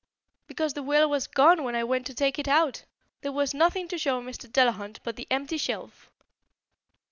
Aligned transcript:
"Because 0.47 0.73
the 0.73 0.81
will 0.81 1.07
was 1.07 1.27
gone 1.27 1.63
when 1.63 1.75
I 1.75 1.83
went 1.83 2.07
to 2.07 2.15
take 2.15 2.39
it 2.39 2.47
out. 2.47 2.85
There 3.21 3.31
was 3.31 3.53
nothing 3.53 3.87
to 3.89 3.99
show 3.99 4.19
Mr. 4.19 4.51
Delahunt 4.51 4.99
but 5.03 5.15
the 5.15 5.27
empty 5.29 5.59
shelf." 5.59 6.09